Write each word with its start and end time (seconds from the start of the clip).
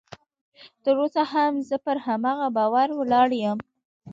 تر 0.83 0.95
اوسه 1.01 1.21
هم 1.33 1.53
زه 1.67 1.75
پر 1.85 1.97
هماغه 2.05 2.47
باور 2.57 2.87
ولاړ 2.95 3.29
یم 3.43 3.57